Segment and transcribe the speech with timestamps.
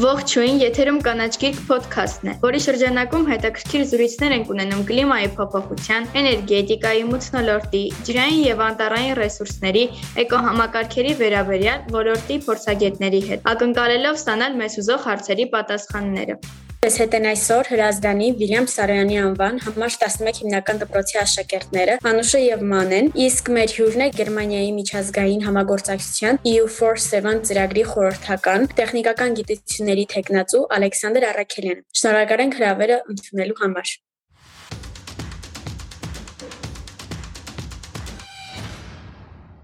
[0.00, 7.04] Ողջույն, եթերում կանաչ գիրք ոդքասթն է, որի շրջանակում հետաքրքիր զրույցներ ենք ունենում կլիմայի փոփոխության, էներգետիկայի,
[7.10, 9.84] մթնոլորտի, ջրային եւ անտառային ռեսուրսների,
[10.24, 16.40] էկոհամակարգերի վերաբերյալ ոլորտի փորձագետների հետ, ակնկալելով ստանալ մեզ ուզող հարցերի պատասխանները։
[16.82, 22.64] Ես հետ են այսօր Հրազդանի Վիլյամ Սարոյանի անվան համար 11 հիմնական դպրոցի աշակերտները Անուշը եւ
[22.72, 31.28] Մանեն, իսկ մեր հյուրն է Գերմանիայի միջազգային համագործակցության EU47 ծրագրի խորհրդական տեխնիկական գիտությունների տեխնացու Ալեքսանդր
[31.30, 34.00] Արաքելյանը։ Շնորհակալ ենք հրավերը ընդունելու համար։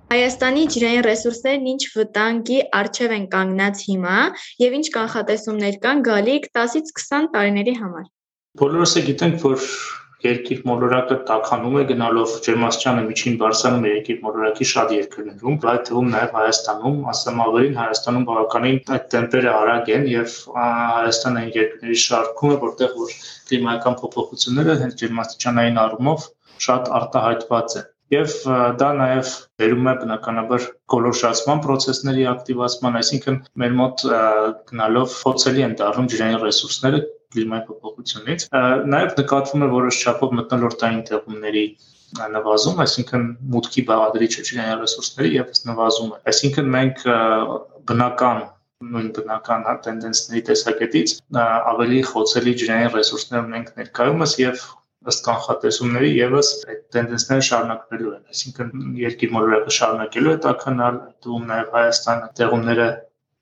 [0.08, 4.12] Հայաստանի ջրային ռեսուրսներն ինչ վտանգի առջև են կանգնած հիմա
[4.62, 8.06] եւ ինչ կանխատեսումներ կան գալիք 10-ից 20 տարիների համար։
[8.62, 9.66] Բոլորս է գիտենք, որ
[10.28, 16.08] երկիր մոլորակը տականում է գնալով ջերմաստիճանը միջին բարձրանում է երկիր մոլորակի շատ երկրներում, այդ թվում
[16.16, 22.58] նաև Հայաստանում, ասեմ ավելին Հայաստանում բավականին այդ տեմպերը արագ են եւ Հայաստանը երկրների շարքում է,
[22.64, 23.14] որտեղ որ
[23.52, 26.28] կլիմայական փոփոխությունները հենց ջերմաստիճանային առումով
[26.68, 28.34] շատ արտահայտված են եւ
[28.80, 34.04] դա նաեւ բերում է բնականաբար գոլորշացման process-ների ակտիվացման, այսինքն մեր մոտ
[34.70, 37.00] գնալով փոցելի են դառնում ջրային ռեսուրսները
[37.36, 38.46] կլիմայի փոփոխությունից։
[38.94, 41.64] Նաեւ նկատվում է որոշ չափով մտնոլորտային տեղումների
[42.38, 47.02] նվազում, այսինքն մուտքի բաղադրիչը ջրային ռեսուրսների եւս նվազում է։ Այսինքն մենք
[47.90, 48.40] բնական
[48.94, 54.62] նույն բնական տենդենսների տեսակետից ավելի խոցելի ջրային ռեսուրսներ ունենք ներկայումս եւ
[55.12, 61.76] ըստ կանխատեսումների եւս այդ տենդենսները շարունակվելու են, այսինքն երկիր մոլորակը շարունակելու է տաքանալ, դու նաև
[61.78, 62.88] Հայաստանը տեղումները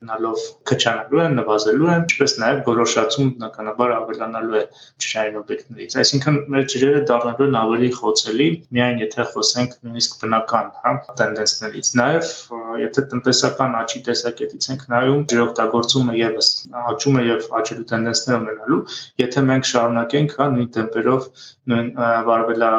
[0.04, 4.62] գնալով քչանալու են, նվազելու են, ինչպես նաև գոլորշացում բնականաբար ավելանալու է
[5.04, 10.92] ջրային օբյեկտներից։ Այսինքն մեր ջրերը դառնալու են ավելի խոցելի, միայն եթե խոսենք նույնիսկ բնական, հա,
[11.22, 12.34] տենդենսներից։ Նաև
[12.82, 16.48] եթե տնտեսական աճի տեսակետից ենք նայում, ջրօգտագործումը եւս
[16.92, 18.80] աճում է եւ աճելու տենդենսներ ունենալու,
[19.22, 21.28] եթե մենք շարունակենք, հա, նույն տեմպերով,
[21.72, 21.92] նույն
[22.30, 22.72] վարվելա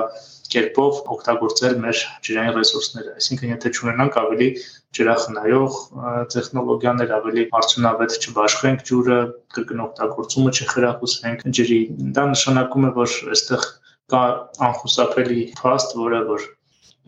[0.47, 4.47] կերպով օգտագործել մեր ջրային ռեսուրսները։ Այսինքն, եթե ճանաչենք ավելի
[4.97, 5.79] ջրախնայող
[6.33, 9.17] տեխնոլոգիաներ, ավելի արդյունավետ չբաշխենք ջուրը,
[9.57, 11.81] կրկն օգտագործումը չխրախուսենք ջրի,
[12.15, 13.67] դա նշանակում է, որ այստեղ
[14.13, 14.23] կա
[14.69, 16.47] անխուսափելի փաստ, որը որ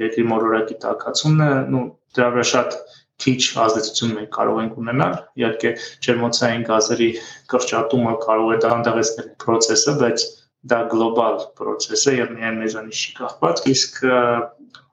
[0.04, 1.86] երկրի մոլորակի տակածումն է, ну
[2.18, 2.78] դրա վրա շատ
[3.20, 5.72] քիչ ազդեցություն մենք կարող ենք ունենալ։ Իհարկե
[6.06, 7.09] ջերմոցային գազերի
[7.53, 10.28] կրճատումը կարող է դանդաղեցնել process-ը, բայց
[10.69, 14.00] դա գլոբալ process է եւ միայն մեզանից չի կախված, իսկ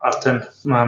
[0.06, 0.38] արդեն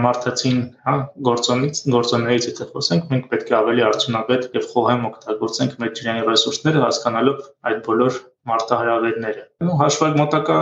[0.05, 0.95] մարդացին, հա,
[1.29, 6.83] գործոնից, գործոններից եթե խոսենք, մենք պետք է ավելի արդյունավետ եւ խոհեմ օգտագործենք մեր ջրային ռեսուրսները,
[6.85, 7.41] հասկանալով
[7.71, 9.43] այդ բոլոր մարտահրավերները։
[9.81, 10.57] հաշվարկ մոտակա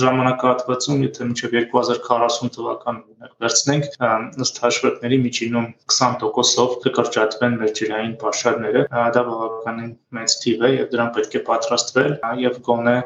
[0.00, 3.88] ժամանակահատվածում, եթե մինչև 2040 թվական օրինակ վերցնենք,
[4.44, 8.84] ըստ հաշվարկների միջինում 20%-ով կկրճատվեն մեր ջրային պաշարները,
[9.16, 12.96] դա բավականին մեծ թիվ է եւ դրան պետք է պատրաստվել եւ գոնե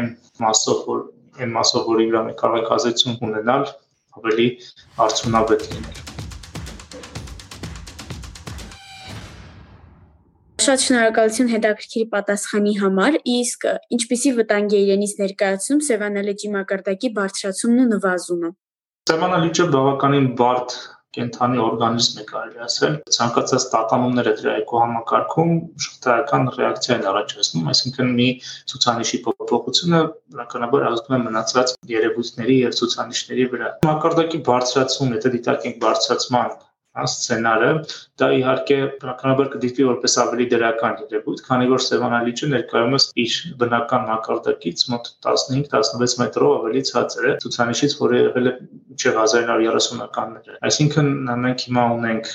[0.00, 0.10] այն
[0.46, 1.06] մասով, որ
[1.40, 3.66] այն մասով, որ իրավի կարող է ազդեցություն ունենալ,
[4.20, 4.50] ավելի
[5.06, 6.15] արդյունավետ լինել։
[10.66, 13.66] Շատ շնորհակալություն հետաքրքիր պատասխանի համար։ Իսկ
[13.96, 18.50] ինչպիսի վտանգ է իրենից ներկայացնում Սևանալեջի մակարդակի բարձրացումն ու նվազումը։
[19.10, 20.74] Սևանալիճը բավականին բարդ
[21.16, 25.54] կենթանի օրգանիզմ է կարելի ասել։ Ցանկացած տատանումները դրա էկոհամակարգում
[25.86, 28.28] շղթայական ռեակցիա են առաջացնում, այսինքն մի
[28.74, 30.00] ցուցանիշի փոփոխությունը
[30.34, 36.56] բնականաբար ազդում է մնացած երևույթների եւ ցուցանիշների վրա։ Մակարդակի բարձրացում, եթե դիտարկենք բարձրացման
[37.04, 37.70] սցենարը,
[38.20, 44.86] դա իհարկե բնականաբար կդիտվի որպես ավելի դրական երևույթ, քանի որ Սևանալիճը ներկայումս իր բնական մակարդակից
[44.94, 48.54] մոտ 15-16 մետրով ավելի ցածր է ցուցանիշից, որը եղել է
[48.96, 51.12] մինչև 1930-ականները։ Այսինքն
[51.46, 52.34] մենք հիմա ունենք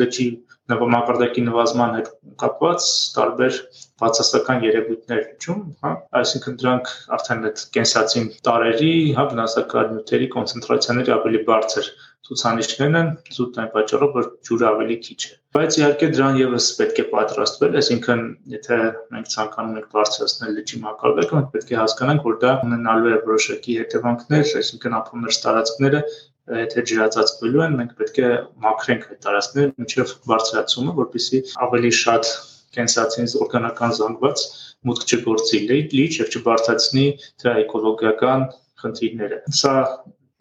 [0.00, 0.28] լճի
[0.72, 2.06] նվամակարդակի նվազման հետ
[2.40, 2.84] կապված
[3.16, 3.56] տարբեր
[4.00, 5.90] բացասական երևույթներ իջում, հա,
[6.20, 11.90] այսինքն դրանք արդեն այդ կենսացին տարերի, հա, վնասակար նյութերի կոնցենտրացիաների ավելի բարձր
[12.24, 17.00] ցուցանիշներն են, զուտ այն պատճառով, որ ջուրը ավելի քիչ է։ Բայց իհարկե դրան եւս պետք
[17.02, 18.22] է պատրաստվել, այսինքն
[18.54, 18.78] եթե
[19.14, 23.76] մենք ցանկանում ենք բարձրացնել լճի մակարդակը, մենք պետք է հասկանանք, որ դա ունենալու է որոշակի
[23.84, 26.00] հետևանքներ, այսինքն ապրումներ տարածքները
[26.44, 28.30] եթե ջրածածկվելու են, մենք պետք է
[28.64, 32.32] մաքրենք այդ տարածքները մինչև բարձրացումը, որպեսզի ավելի շատ
[32.74, 34.44] կենսացինից օրգանական զանգված
[34.90, 37.06] մուտք չգործի լիճ եւ չբարձրացնի
[37.44, 38.44] դրա էկոլոգիական
[38.84, 39.74] խնդիրները։ Սա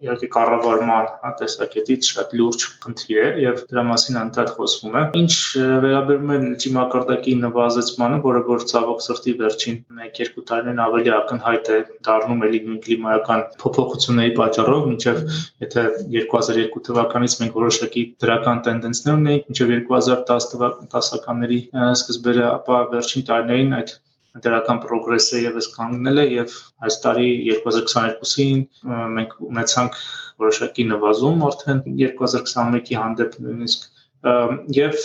[0.03, 5.33] իհարկե կառավարման տեսակետից շատ լուրջ խնդիր է եւ դրա մասին անդադ խոսվում է։ Ինչ
[5.83, 9.77] վերաբերում է լճի մակարդակի նվազեցմանը, որը որ ցավոք սրտի վերջին
[10.07, 11.79] 1-2 տարիներին ավելի ակնհայտ է
[12.09, 15.21] դառնում էլի նույն կլիմայական փոփոխությունների պատճառով, մինչև
[15.63, 15.85] եթե
[16.17, 21.59] 2002 թվականից մենք որոշակի դրական տենդենսներ ունեինք, մինչև 2010 տասականների
[21.94, 23.94] սկզբերը, ապա վերջին տարիներին այդ
[24.41, 26.53] դրական պրոգրեսը եւս կանգնել է եւ
[26.88, 28.63] այս տարի 2022-ին
[29.18, 30.00] մենք ունեցանք
[30.44, 33.89] որոշակի նվազում արդեն 2021-ի հանդեպ նույնիսկ
[34.74, 34.97] եւ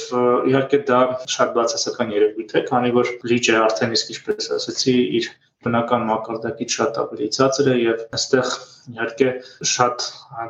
[0.48, 1.00] իհարկե դա
[1.34, 5.30] շատ բացասական երևույթ է, քանի որ լիճը արդեն իսկ ինչպես ասացի, իր
[5.66, 8.50] բնական մակարդակից շատ ավելի ցածր է եւ այստեղ
[8.92, 9.30] իհարկե
[9.70, 10.04] շատ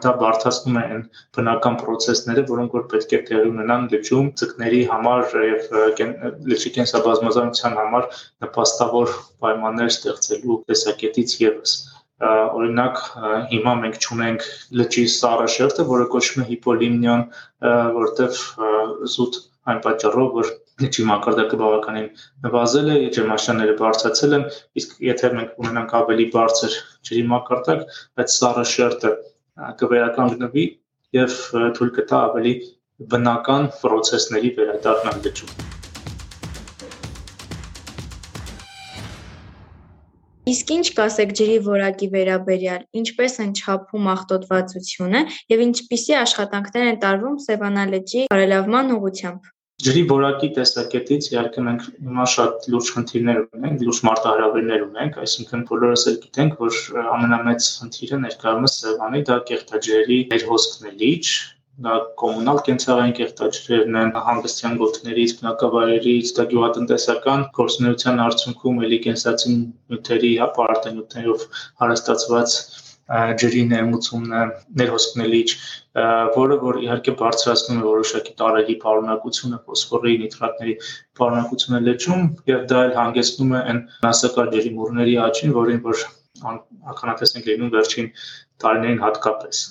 [0.04, 1.04] դա բարթացնում է այն
[1.38, 5.70] բնական process-ները, որոնք որ պետք է տեղի ունենան լճում ցկների համար եւ
[6.52, 8.08] լճի կենսաբազմազանության համար
[8.46, 9.16] նպաստավոր
[9.46, 11.76] պայմաններ ստեղծելու տեսակետից եւս
[12.28, 13.02] օրինակ
[13.50, 14.46] հիմա մենք ճունենք
[14.78, 17.22] լճի սառը շերտը, որը կոչվում է հիպոլիմնիոն,
[17.98, 18.40] որտեղ
[19.14, 19.38] զուտ
[19.70, 20.50] այն պատճառով, որ
[20.82, 22.08] լճի մակարդակը բավականին
[22.46, 24.44] նվազել է, ջերմաշանները բարձրացել են,
[24.80, 26.76] իսկ եթե մենք ունենանք ավելի բարձր
[27.08, 27.82] ջրի մակարդակ,
[28.22, 29.14] այդ սառը շերտը
[29.82, 30.66] կվերականգնվի
[31.18, 31.40] եւ
[31.78, 32.54] թույլ կտա ավելի
[33.10, 35.68] բնական process-ների վերադառնալ լճում։
[40.48, 45.20] Իսկ ինչ կասեք ջրի որակի վերաբերյալ, ինչպես են չափում աղտոտվածությունը
[45.52, 49.52] եւ ինչպիսի աշխատանքներ են տարվում Սևանա լճի բարելավման ուղղությամբ։
[49.86, 56.02] Ջրի որակի տեսակետից իհարկե մենք հիմա շատ լուրջ խնդիրներ ունենք, լուրջ մարտահրավերներ ունենք, այսինքն բոլորս
[56.12, 61.30] էլ գիտենք, որ ամենամեծ խնդիրը ներկայումս Սևանի դա կեղտաջրերի ներհոսքն է լիճ,
[61.86, 61.94] դա
[62.24, 69.62] կոմունալ կենցաղային կեղտաջրերն են, հանգստյան գոտիներից, բնակավայրերից, դա գյուղատնտեսական գործունեության արդյունքում էլի կենսացին
[69.94, 71.46] նյութերի, հա, պարտենյութերով
[71.84, 72.58] հարստացված
[73.08, 74.40] ջրի ներմուծումն է,
[74.80, 75.48] ներհոսքնելիչ,
[76.34, 80.74] որը որ իհարկե բարձրացնում է որոշակի տարերի պարունակությունը, ֆոսֆորի, նիտրատների
[81.20, 86.04] պարունակությունը լճում եւ դա էլ հանգեցնում է այն վնասակար ջրի մուրների աճին, որին որ
[86.92, 88.12] ականատես ենք լինում վերջին
[88.62, 89.64] տարիներին հատկապես։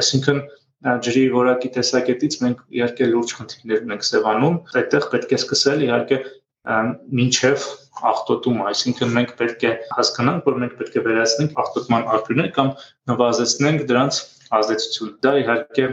[0.00, 0.40] Այսինքն
[1.04, 6.18] ջրի որակի տեսակետից մենք իհարկե լուրջ խնդիրներ ունենք Սևանում, այդտեղ պետք է սկսել իհարկե
[7.20, 7.64] մինչև
[8.10, 12.70] աղտոտում, այսինքն մենք պետք է հասկանանք, որ մենք պետք է վերացնենք աղտոտման աղբյուրներ կամ
[13.12, 14.20] նվազեցնենք դրանց
[14.60, 15.88] ազդեցությունը։ Դա իհարկե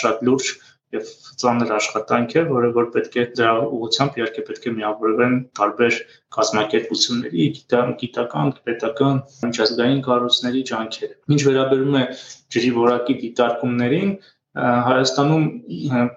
[0.00, 0.50] շատ լուրջ
[0.96, 1.08] եւ
[1.42, 5.98] ծանր աշխատանք է, որը որ պետք է դրա ուղղությամբ իհարկե պետք է միավորվեն տարբեր
[6.36, 7.48] կազմակերպությունների,
[8.00, 12.04] գիտական, պետական, միջազգային կառույցների ջանքերը։ Ինչ վերաբերում է
[12.56, 14.14] ջրի որակի դիտարկումներին,
[14.58, 15.44] Հայաստանում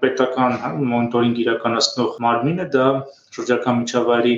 [0.02, 0.58] պետական
[0.92, 2.88] մոնիտորինգ իրականացնող մարմինը դա
[3.38, 4.36] շրջակա միջավայրի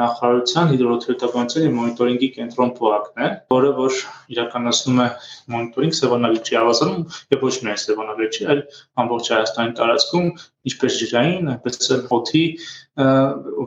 [0.00, 3.96] նախարարության հիդրոթերապևտաբանության եւ մոնիտորինգի կենտրոն ՊՕԱԿ-ն է, որը որ
[4.34, 5.08] իրականացնում է
[5.54, 7.02] մոնիտորինգ Սևանալիճի ավազանում
[7.34, 8.62] եւ ոչ միայն Սևանալիճի, այլ
[9.02, 10.30] ամբողջ Հայաստանի տարածքում,
[10.70, 12.44] ինչպես ջրային, այնպես էլ օդի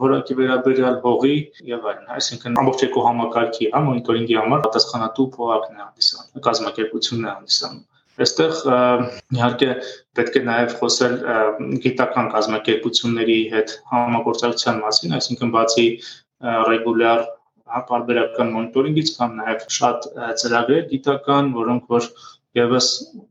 [0.03, 1.37] որակի վերաբերյալ հողի
[1.73, 7.89] եւ այլն, այսինքն ամբողջ էկոհամակարգի, հա, մոնիտորինգի համար պատասխանատու ՊՕԱԿ-ն է հանդիսանում, կազմակերպությունն է հանդիսանում
[8.21, 8.51] Այստեղ
[9.33, 9.69] իհարկե
[10.17, 11.15] պետք է նաև խոսել
[11.85, 15.87] գիտական կազմակերպությունների հետ համագործակցության մասին, այսինքն բացի
[16.69, 17.23] ռեգուլյար
[17.73, 20.07] հարաբերական մոնիտորինգից կան նաև շատ
[20.43, 22.09] ծրագրեր գիտական, որոնք որ
[22.57, 22.87] եւս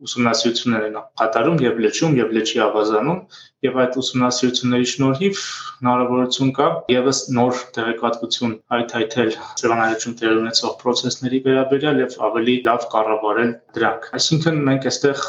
[0.06, 3.20] ուսումնասիրություններ են կատարում եւ լճում եւ լճի ավազանում
[3.66, 5.42] եւ այդ ուսումնասիրությունների շնորհիվ
[5.82, 9.30] հնարավորություն կա եւս նոր տեղեկատվություն հայթայթել
[9.62, 15.24] ծրանալիչում տեղ ունեցող process-ների վերաբերյալ եւ ավելի լավ կառավարել դրանք։ Այսինքն մենք այստեղ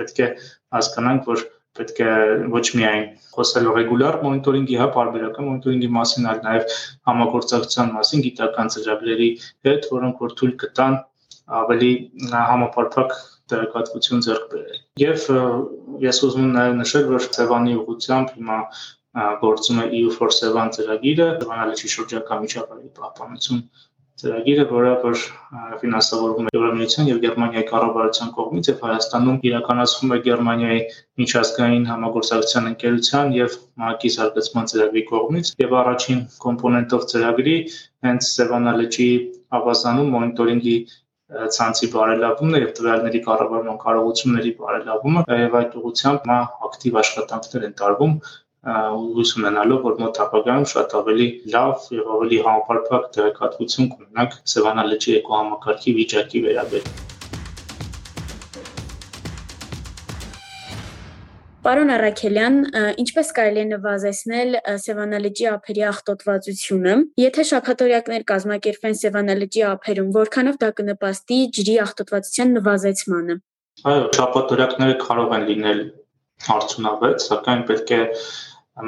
[0.00, 0.30] պետք է
[0.78, 1.46] հասկանանք, որ
[1.78, 2.12] պետք է
[2.50, 3.04] ոչ միայն
[3.34, 6.74] խոսել ռեգուլար մոնիտորինգի, հա, բարբերական մոնիտորինգի մասին, այլ նաև
[7.10, 9.30] համագործակցության մասին գիտական ծրագրերի
[9.68, 10.98] հետ, որոնք որ թույլ կտան
[11.58, 11.90] ավելի
[12.32, 13.14] համապարփակ
[13.50, 15.26] տեղեկատվություն ձեռք բերել։ Եվ
[16.06, 18.58] ես ուզում եմ նաև նշել, որ Սևանի ուղությամբ հիմա
[19.42, 23.62] գործում է EU for Sevan ծրագիրը, Սևանալիչի շրջակա միջավայրի պահպանություն
[24.20, 25.20] ծրագիրը, որը որ
[25.80, 30.80] ֆինանսավորվում է Եվրամիության եւ Գերմանիայի կառավարության կողմից եւ Հայաստանում իրականացվում է Գերմանիայի
[31.22, 33.56] միջազգային համագործակցության ընկերության եւ
[33.90, 37.56] ՄԱԿ-ի զարգացման ծրագրի կողմից եւ առաջին կոմպոնենտով ծրագրի
[38.06, 39.10] հենց Սևանալիչի
[39.60, 40.76] ավազանում մոնիտորինգի
[41.30, 48.16] ցանցի բարելավումն եւ տվյալների կառավարման կարողությունների բարելավումը եւ այդ ուղղությամբ մա ակտիվ աշխատանքներ են տարվում
[48.70, 55.16] հույս ունենալով, որ մոտ ապագայում շատ ավելի լավ եւ ավելի համապարփակ տեղեկատվություն կունենանք Սևանա լճի
[55.22, 57.09] էկոհամակարգի վիճակի վերաբերյալ։
[61.60, 62.54] Պարոն Արաքելյան,
[63.02, 71.40] ինչպես կարելի է նվազեցնել Սևանալճի ափերի աղտոտվածությունը։ Եթե շաբաթօրյակներ կազմակերպվեն Սևանալճի ափերում, որքանով դա կնպաստի
[71.58, 73.36] ջրի աղտոտվածության նվազեցմանը։
[73.92, 75.82] Այո, շապատորակները կարող են լինել
[76.56, 78.00] արդյունավետ, սակայն պետք է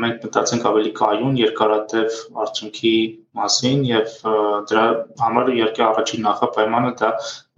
[0.03, 2.95] մենք մտածենք ավելի կայուն երկարատև արդյունքի
[3.37, 4.15] մասին եւ
[4.71, 4.85] դրա
[5.21, 7.11] համար իհարկե առաջին նախապայմանը դա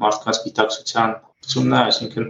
[0.05, 1.15] մարդկանց գիտակցության
[1.53, 2.27] ցումն է, այսինքն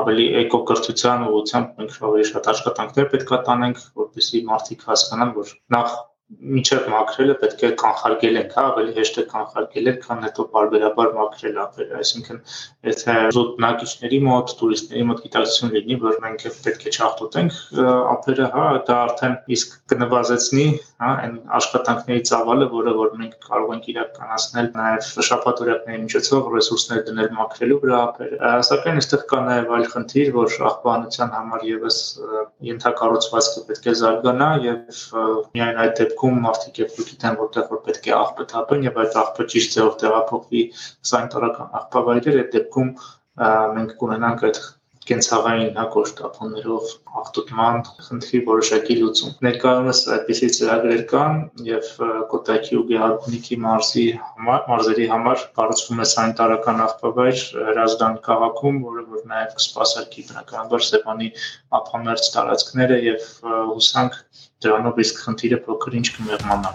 [0.00, 5.96] ավելի էկոկրթության ուղղությամբ մենք ավելի շատ աշխատանքներ պետք է տանենք, որպեսզի մարդիկ հասկանան, որ նախ
[6.28, 11.60] միջև մաքրելը պետք է կանխարգել ենք, հա, ավելի հեշտ է կանխարգել, քան հետո բարբերաբար մաքրել
[11.62, 12.40] ապերը, այսինքն
[12.88, 17.56] եթե զուտ բնակիչների մոտ, տուրիստների մոտ գիտակցություն լինի, որ մենք պետք է չախտոտենք
[18.12, 20.66] ապերը, հա, դա արդեն իսկ կնվազեցնի,
[21.00, 27.32] հա, այն աշխատանքների ծավալը, որը որ մենք կարող ենք իրականացնել նաև շաբաթօրյակների միջոցով ռեսուրսներ դնել
[27.38, 31.98] մաքրելու վրա ապերը։ Սակայն այստեղ կա նաև այլ խնդիր, որ աղբանության համար եւս
[32.68, 35.02] ենթակառուցվածքը պետք է զարգանա եւ
[35.54, 39.46] միայն այդ դեպքում մարդիկ երբ գիտեն որտեղ որ պետք է աղբը թափեն եւ այդ աղբը
[39.52, 40.62] ճիշտ ձևով տեղափոխվի
[41.10, 42.90] սանիտարական աղբավայրեր, այդ դեպքում
[43.78, 44.60] մենք կունենանք այդ
[45.08, 51.90] կենցաղային հակոշտապոններով աղտոտման խնդրի որոշակի լուծում։ Ներկայումս այդպիսի ծրագրեր կան եւ
[52.32, 59.26] Կոտայքի ու Գեհարգունիքի մարզի համար մարզերի համար կառուցվում է սանիտարական աղբավայր Հրազդան քաղաքում, որը որ
[59.32, 61.34] նաեւ կսպասարկի բնականաբար Սևանի
[61.80, 63.28] ափամերձ տարածքները եւ
[63.74, 64.22] հուսանք
[64.64, 66.74] դրանով իսկ խնդիրը փոքր ինչ կմեղմանա։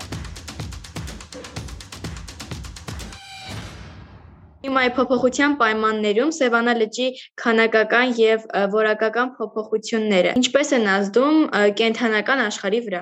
[4.73, 7.07] Կլիմայի փոփոխության պայմաններում Սևանա լճի
[7.41, 11.37] քանակական եւ որակական փոփոխությունները ինչպես են ազդում
[11.81, 13.01] կենթանական աշխարհի վրա։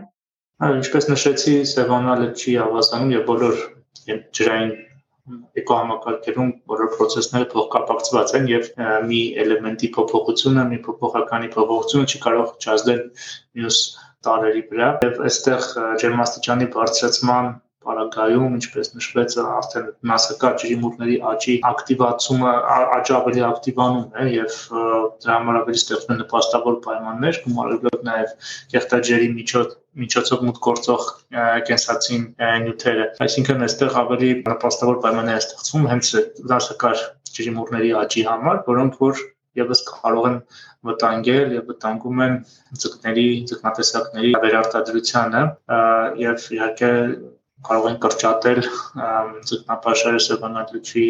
[0.67, 3.63] Այո, ինչպես նշեցի, Սևանա լճի ավազանում եւ բոլոր
[4.35, 4.73] ջրային
[5.63, 8.69] էկոհամակարգերում բոլոր process-ները փոխկապակցված են եւ
[9.07, 13.03] մի էլեմենտի փոփոխությունը, մի փոփոխականի փոփոխությունը չի կարող չազդել
[13.55, 13.81] մյուս
[14.27, 15.67] տարերի վրա եւ այստեղ
[16.03, 22.51] ջերմաստիճանի բարձրացման Պարագայում, ինչպես նշվեց, արդեն մասնակա ջրիմուռների աճի ակտիվացումը
[22.97, 24.57] աճը ավելի ակտիվանում է եւ
[25.23, 28.35] դրա համար ավելի ստեղծվում են նպաստավոր պայմաններ, գումարելով նաեւ
[28.75, 29.73] կեղտաջերի միջոց
[30.03, 31.09] միջոցով մուտք գործող
[31.71, 32.23] կենսացին
[32.67, 36.13] նյութերը։ Այսինքն այստեղ ավելի նպաստավոր պայմաններ է ստեղծվում հենց
[36.53, 39.25] դասակար ջրիմուռների աճի համար, որոնք որ
[39.59, 40.37] եւս կարող են
[40.87, 42.37] վտանգել եւ վտանգում են
[42.83, 45.43] ձկների, ձկնատեսակների վերարտադրությանը
[46.21, 46.91] եւ իհարկե
[47.67, 48.61] կարող են կրճատել
[49.51, 51.05] ձկնապաշարը սեփականատվի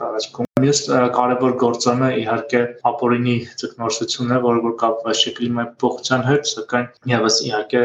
[0.00, 0.80] տարածքում։ Մյուս
[1.14, 7.38] կարևոր գործոնը իհարկե ապօրինի ձկնորսությունն է, որը որ կապված է կլիմայի փոխության հետ, սակայն եւս
[7.48, 7.82] իհարկե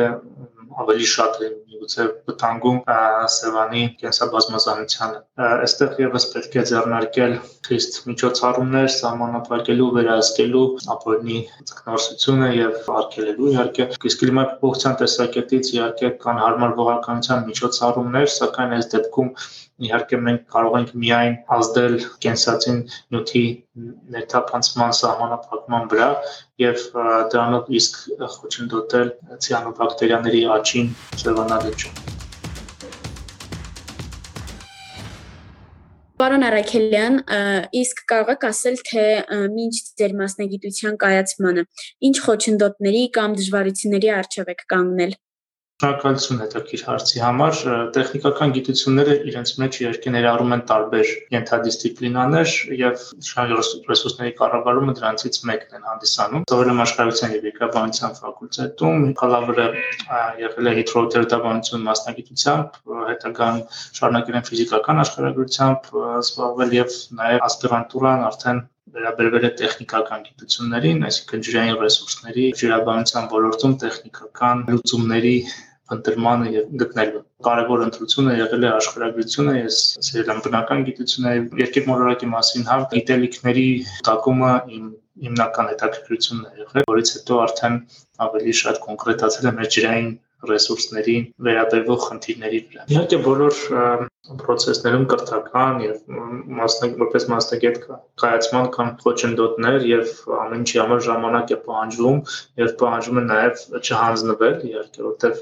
[0.83, 2.77] ավելի շատ են միգուցե վտանգում
[3.35, 7.35] Սևանի կենսաբազմազանությանը։ Այստեղ եւս պետք է ձեռնարկել
[7.69, 11.39] խիստ միջոցառումներ սահմանափակելու, վերահսկելու ապօրինի
[11.71, 19.33] ձկնորսությունը եւ արգելելու իհարկե իսկ կլիմայի փոփոխության տեսակետից իհարկե կան հարմարվողականության միջոցառումներ, սակայն այս դեպքում
[19.87, 22.79] իհարկե մենք կարող ենք միայն ազդել կենսացին
[23.15, 23.43] նյութի
[24.15, 26.09] ներթափանցման սահմանափակման վրա
[26.65, 26.85] եւ
[27.33, 27.99] դրանով իսկ
[28.37, 29.11] խոչընդոտել
[29.47, 32.17] ցիանոբակտերիաների աճին Սևանալեջում։
[36.19, 37.13] Պարոն Արաքելյան,
[37.79, 39.03] իսկ կարող եք ասել, թե
[39.63, 41.63] ինչ ձեր մասնագիտության կայացմանը,
[42.09, 45.15] ինչ խոչընդոտների կամ դժվարությունների առջև եք կանգնել։
[45.79, 47.59] Շնորհակալություն հետաքրքիր հարցի համար։
[47.95, 53.05] Տեխնիկական գիտությունները իրենց մեջ իհարկե ներառում են տարբեր ենթադիսցիպլինաներ եւ
[53.87, 59.67] ռեսուրսների կառավարումը դրանցից մեկն են հանդիսանում։ Սովորել եմ աշխարհության եւ եկաբանության ֆակուլտետում, բակալավրը
[60.43, 62.81] եղել է հիդրոթերապևտաբանություն մասնագիտությամբ,
[63.11, 63.63] հետագան
[64.01, 71.75] շարունակել եմ ֆիզիկական աշխարհագրությամբ զբաղվել եւ նաեւ ասպիրանտուրան արդեն վերաբերվել է տեխնիկական գիտություններին, այսինքն ջրային
[71.83, 75.35] ռեսուրսների, ջրաբանության ոլորտում տեխնիկական լուծումների
[75.95, 82.67] ընտրմանը եւ գտնելու։ Կարևոր ընտրությունը եղել է աշխարհագրությունը, ես ասել եմ բնական գիտությունների, մոլորակի մասին
[82.69, 83.67] հավ գիտելիքների
[84.09, 87.77] տակումը իմ հիմնական հետաքրքրությունն է եղել, որից հետո արդեն
[88.25, 90.09] ավելի շատ կոնկրետացել եմ մեր ջրային
[90.49, 93.57] ռեսուրսներին վերաբերվող խնդիրների վրա։ Իհարկե բոլոր
[94.27, 95.99] process-ներում կրթական եւ
[96.59, 97.77] մասնագետ որպես մասնագետ
[98.19, 102.19] կայացման կամ խոչընդոտներ եւ ամեն ինչի համար ժամանակ է պահանջվում
[102.61, 105.39] եւ պահանջում է նաեւ չհանձնվել իհարկե որտեվ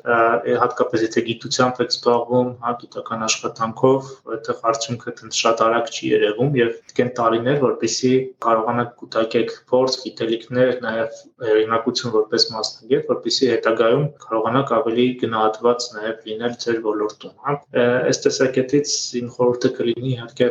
[0.62, 6.58] հատկապես եթե գիտությամբ եք զբաղվում, հա գիտական աշխատանքով, այդտեղ արդյունքը դեռ շատ արագ չի երևում
[6.62, 8.14] եւ դկեն տարիներ, որպեսզի
[8.46, 16.58] կարողանաք կուտակեք փորձ, գիտելիքներ, նաեւ հեղինակություն որպես մասնագետ, որպեսզի հետագայում կարողանաք ավելի գնահատված նաեւ լինել
[16.64, 17.58] ձեր ոլորտում, հա։
[18.08, 20.48] Այս տեսակետի կողմից իմ խորհուրդը կլինի իհարկե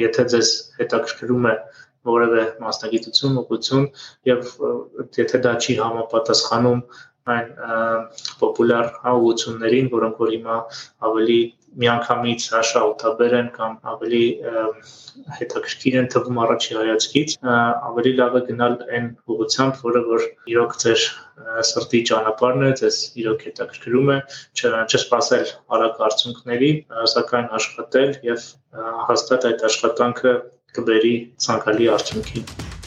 [0.00, 0.48] եթե ձեզ
[0.80, 1.54] հետաքրքրում է
[2.10, 3.86] որևէ մասնագիտություն, ուղղություն
[4.30, 4.52] եւ
[5.20, 6.80] եթե դա չի համապատասխանում
[7.30, 7.50] այն
[8.40, 10.56] պոպուլար հաղորդություններին, որոնք որ հիմա
[11.10, 11.40] ավելի
[11.78, 14.22] միանգամից հաշահութաբեր են կամ ավելի
[15.38, 17.34] հետաքրքիր են թվում առաջի հայացքից,
[17.90, 21.04] ավելի լավ է գնալ այն ուղղությամբ, որը որ իրոք ձեր
[21.70, 24.18] սրտի ճանապարհն է, ձեզ իրոք հետաքրքրում է,
[24.64, 26.72] չսպասել արագ արդյունքների,
[27.14, 28.50] սակայն աշխատել եւ
[29.12, 30.36] հաստատ այդ աշխատանքը
[30.78, 32.79] կբերի ցանկալի արդյունքի։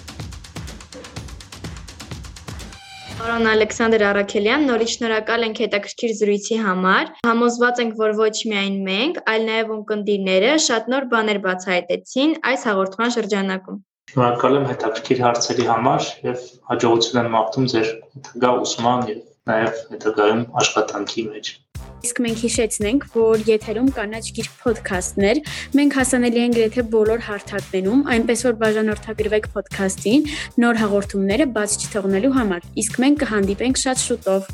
[3.24, 9.22] Պարոն Ալեքսանդր Արաքելյան, նորից շնորհակալ ենք հետաքրքիր զրույցի համար։ Համոզված ենք, որ ոչ միայն մենք,
[9.32, 13.80] այլ նաև ունկնդիրները շատ նոր բաներ բացահայտեցին այս հաղորդման շրջանակում։
[14.12, 17.88] Շնորհակալ եմ հետաքրքիր հարցերի համար եւ հաջողություն եմ մաղթում ձեր
[18.18, 21.56] հետագա ուսման եւ նաև հետագայում աշխատանքի մեջ։
[22.04, 25.40] Իսկ մենք հիշեցնենք, որ եթերում կանաչ գիրք ոդքասթներ,
[25.80, 30.28] մենք հասանելի ենք գրեթե բոլոր հարթակներում, այնպես որ բաժանորդագրվեք ոդքասթին
[30.66, 34.54] նոր հաղորդումները բաց չթողնելու համար։ Իսկ մենք կհանդիպենք շատ շուտով։